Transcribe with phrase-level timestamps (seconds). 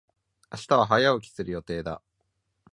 [0.51, 2.01] 明日は早起きする予定だ。